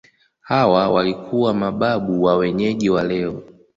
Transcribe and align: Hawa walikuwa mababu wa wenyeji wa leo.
Hawa 0.41 0.89
walikuwa 0.89 1.53
mababu 1.53 2.23
wa 2.23 2.35
wenyeji 2.37 2.89
wa 2.89 3.03
leo. 3.03 3.43